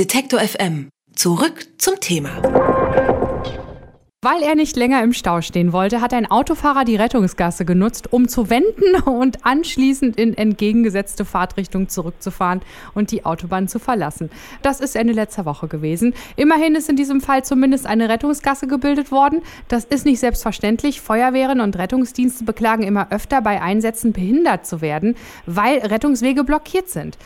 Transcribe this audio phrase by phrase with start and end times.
[0.00, 0.88] Detektor FM.
[1.14, 2.40] Zurück zum Thema.
[4.22, 8.26] Weil er nicht länger im Stau stehen wollte, hat ein Autofahrer die Rettungsgasse genutzt, um
[8.26, 12.62] zu wenden und anschließend in entgegengesetzte Fahrtrichtung zurückzufahren
[12.94, 14.30] und die Autobahn zu verlassen.
[14.62, 16.14] Das ist Ende letzter Woche gewesen.
[16.34, 19.42] Immerhin ist in diesem Fall zumindest eine Rettungsgasse gebildet worden.
[19.68, 21.02] Das ist nicht selbstverständlich.
[21.02, 25.14] Feuerwehren und Rettungsdienste beklagen immer öfter bei Einsätzen behindert zu werden,
[25.44, 27.18] weil Rettungswege blockiert sind.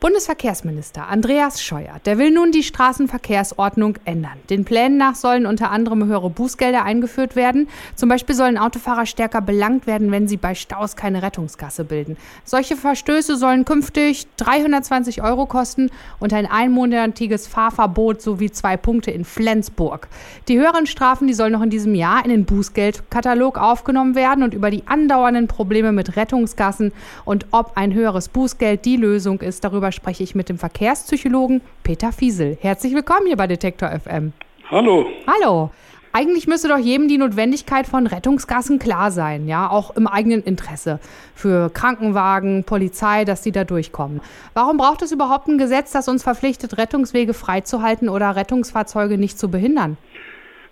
[0.00, 4.38] Bundesverkehrsminister Andreas Scheuer, der will nun die Straßenverkehrsordnung ändern.
[4.48, 7.68] Den Plänen nach sollen unter anderem höhere Bußgelder eingeführt werden.
[7.96, 12.16] Zum Beispiel sollen Autofahrer stärker belangt werden, wenn sie bei Staus keine Rettungsgasse bilden.
[12.46, 19.26] Solche Verstöße sollen künftig 320 Euro kosten und ein einmonatiges Fahrverbot sowie zwei Punkte in
[19.26, 20.08] Flensburg.
[20.48, 24.54] Die höheren Strafen, die sollen noch in diesem Jahr in den Bußgeldkatalog aufgenommen werden und
[24.54, 26.92] über die andauernden Probleme mit Rettungsgassen
[27.26, 31.62] und ob ein höheres Bußgeld die Lösung ist, darüber Darüber spreche ich mit dem Verkehrspsychologen
[31.82, 32.56] Peter Fiesel.
[32.60, 34.32] Herzlich willkommen hier bei Detektor FM.
[34.70, 35.06] Hallo.
[35.26, 35.70] Hallo.
[36.12, 41.00] Eigentlich müsste doch jedem die Notwendigkeit von Rettungsgassen klar sein, ja, auch im eigenen Interesse.
[41.34, 44.20] Für Krankenwagen, Polizei, dass die da durchkommen.
[44.54, 49.50] Warum braucht es überhaupt ein Gesetz, das uns verpflichtet, Rettungswege freizuhalten oder Rettungsfahrzeuge nicht zu
[49.50, 49.96] behindern?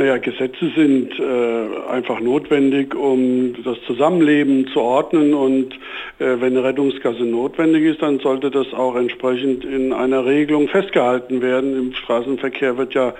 [0.00, 5.74] Naja, Gesetze sind äh, einfach notwendig, um das Zusammenleben zu ordnen und
[6.18, 11.42] äh, wenn eine Rettungsgasse notwendig ist, dann sollte das auch entsprechend in einer Regelung festgehalten
[11.42, 11.76] werden.
[11.76, 13.12] Im Straßenverkehr wird ja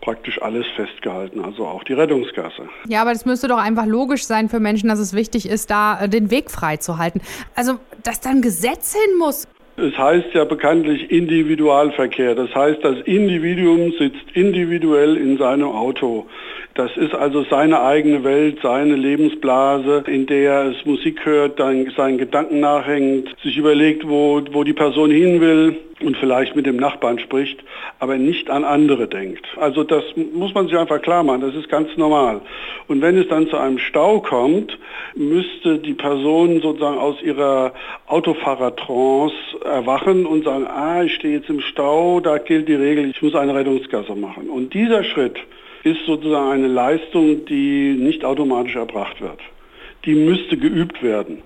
[0.00, 2.66] praktisch alles festgehalten, also auch die Rettungsgasse.
[2.88, 6.00] Ja, aber das müsste doch einfach logisch sein für Menschen, dass es wichtig ist, da
[6.00, 7.20] äh, den Weg freizuhalten.
[7.54, 9.46] Also, dass da ein Gesetz hin muss.
[9.76, 12.34] Es heißt ja bekanntlich Individualverkehr.
[12.34, 16.26] Das heißt, das Individuum sitzt individuell in seinem Auto.
[16.74, 22.16] Das ist also seine eigene Welt, seine Lebensblase, in der es Musik hört, dann seinen
[22.16, 27.18] Gedanken nachhängt, sich überlegt, wo, wo die Person hin will und vielleicht mit dem Nachbarn
[27.18, 27.62] spricht,
[27.98, 29.46] aber nicht an andere denkt.
[29.56, 30.02] Also das
[30.34, 32.40] muss man sich einfach klar machen, das ist ganz normal.
[32.88, 34.78] Und wenn es dann zu einem Stau kommt,
[35.14, 37.74] müsste die Person sozusagen aus ihrer
[38.06, 43.20] Autofahrertrance erwachen und sagen, ah, ich stehe jetzt im Stau, da gilt die Regel, ich
[43.20, 44.48] muss eine Rettungsgasse machen.
[44.48, 45.36] Und dieser Schritt,
[45.84, 49.40] ist sozusagen eine Leistung, die nicht automatisch erbracht wird.
[50.04, 51.42] Die müsste geübt werden.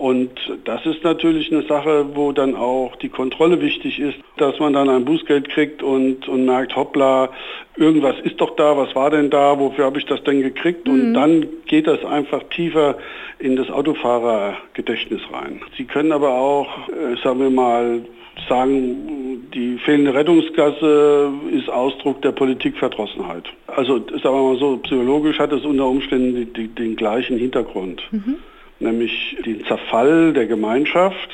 [0.00, 0.30] Und
[0.64, 4.88] das ist natürlich eine Sache, wo dann auch die Kontrolle wichtig ist, dass man dann
[4.88, 7.28] ein Bußgeld kriegt und, und merkt, hoppla,
[7.76, 10.88] irgendwas ist doch da, was war denn da, wofür habe ich das denn gekriegt?
[10.88, 10.92] Mhm.
[10.94, 12.96] Und dann geht das einfach tiefer
[13.40, 15.60] in das Autofahrergedächtnis rein.
[15.76, 18.00] Sie können aber auch, äh, sagen wir mal,
[18.48, 23.44] sagen, die fehlende Rettungsgasse ist Ausdruck der Politikverdrossenheit.
[23.66, 28.02] Also sagen wir mal so, psychologisch hat es unter Umständen die, die, den gleichen Hintergrund,
[28.10, 28.36] mhm.
[28.80, 31.30] Nämlich den Zerfall der Gemeinschaft.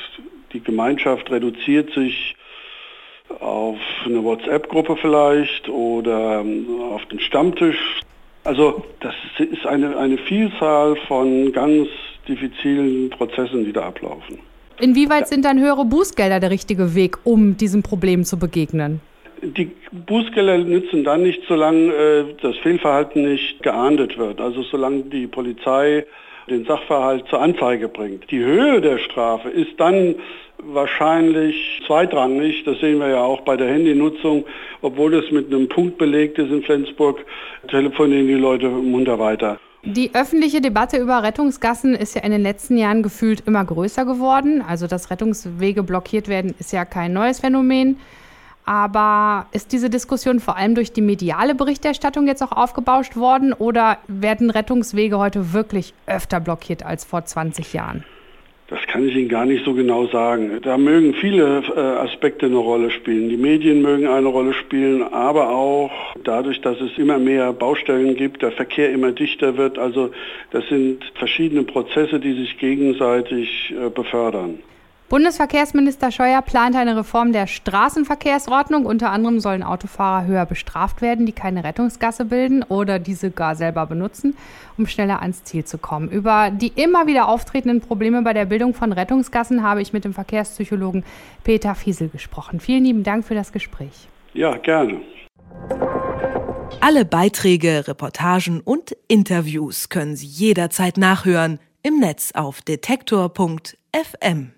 [0.53, 2.35] Die Gemeinschaft reduziert sich
[3.39, 8.01] auf eine WhatsApp-Gruppe vielleicht oder ähm, auf den Stammtisch.
[8.43, 11.89] Also das ist eine, eine Vielzahl von ganz
[12.27, 14.39] diffizilen Prozessen, die da ablaufen.
[14.79, 19.01] Inwieweit sind dann höhere Bußgelder der richtige Weg, um diesem Problem zu begegnen?
[19.41, 24.39] Die Bußgelder nützen dann nicht, solange äh, das Fehlverhalten nicht geahndet wird.
[24.39, 26.05] Also solange die Polizei
[26.49, 28.29] den Sachverhalt zur Anzeige bringt.
[28.31, 30.15] Die Höhe der Strafe ist dann
[30.63, 32.63] wahrscheinlich zweitrangig.
[32.65, 34.45] Das sehen wir ja auch bei der Handynutzung.
[34.81, 37.25] Obwohl es mit einem Punkt belegt ist in Flensburg,
[37.69, 39.59] telefonieren die Leute munter weiter.
[39.83, 44.61] Die öffentliche Debatte über Rettungsgassen ist ja in den letzten Jahren gefühlt immer größer geworden.
[44.67, 47.97] Also, dass Rettungswege blockiert werden, ist ja kein neues Phänomen.
[48.67, 53.97] Aber ist diese Diskussion vor allem durch die mediale Berichterstattung jetzt auch aufgebauscht worden oder
[54.09, 58.03] werden Rettungswege heute wirklich öfter blockiert als vor 20 Jahren?
[58.67, 60.59] Das kann ich Ihnen gar nicht so genau sagen.
[60.61, 63.29] Da mögen viele äh, Aspekte eine Rolle spielen.
[63.29, 65.89] Die Medien mögen eine Rolle spielen, aber auch
[66.25, 69.77] dadurch, dass es immer mehr Baustellen gibt, der Verkehr immer dichter wird.
[69.77, 70.11] Also
[70.51, 74.59] das sind verschiedene Prozesse, die sich gegenseitig äh, befördern.
[75.09, 78.85] Bundesverkehrsminister Scheuer plant eine Reform der Straßenverkehrsordnung.
[78.85, 83.85] Unter anderem sollen Autofahrer höher bestraft werden, die keine Rettungsgasse bilden oder diese gar selber
[83.85, 84.35] benutzen,
[84.77, 86.09] um schneller ans Ziel zu kommen.
[86.09, 90.13] Über die immer wieder auftretenden Probleme bei der Bildung von Rettungsgassen habe ich mit dem
[90.13, 91.05] Verkehrspsychologen
[91.45, 92.59] Peter Fiesel gesprochen.
[92.59, 94.09] Vielen lieben Dank für das Gespräch.
[94.33, 94.99] Ja, gerne.
[96.81, 104.51] Alle Beiträge, Reportagen und Interviews können Sie jederzeit nachhören im Netz auf detektor.fm.